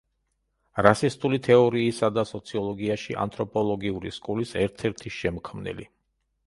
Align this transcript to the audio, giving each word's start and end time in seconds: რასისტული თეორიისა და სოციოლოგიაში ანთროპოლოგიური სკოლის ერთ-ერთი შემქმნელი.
რასისტული 0.85 1.39
თეორიისა 1.47 2.09
და 2.15 2.23
სოციოლოგიაში 2.31 3.19
ანთროპოლოგიური 3.27 4.17
სკოლის 4.19 4.57
ერთ-ერთი 4.67 5.19
შემქმნელი. 5.23 5.93